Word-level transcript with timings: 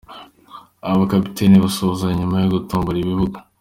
Abakapiteni 0.91 1.63
basuhuzanya 1.63 2.15
nyuma 2.19 2.35
yo 2.43 2.51
gutombola 2.55 2.97
ibibuga. 2.99 3.37